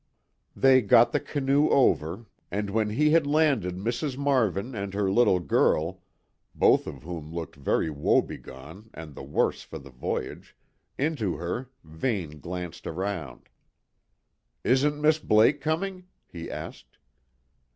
They 0.55 0.81
got 0.81 1.11
the 1.11 1.19
canoe 1.19 1.69
over, 1.69 2.25
and 2.49 2.71
when 2.71 2.89
he 2.89 3.11
had 3.11 3.27
landed 3.27 3.75
Mrs. 3.75 4.17
Marvin 4.17 4.73
and 4.73 4.95
her 4.95 5.11
little 5.11 5.39
girl, 5.39 6.01
both 6.55 6.87
of 6.87 7.03
whom 7.03 7.31
looked 7.31 7.55
very 7.55 7.91
woebegone 7.91 8.89
and 8.95 9.13
the 9.13 9.21
worse 9.21 9.61
for 9.61 9.77
the 9.77 9.91
voyage, 9.91 10.57
into 10.97 11.35
her, 11.35 11.69
Vane 11.83 12.39
glanced 12.39 12.87
round. 12.87 13.47
"Isn't 14.63 14.99
Miss 14.99 15.19
Blake 15.19 15.61
coming?" 15.61 16.05
he 16.25 16.49
asked. 16.49 16.97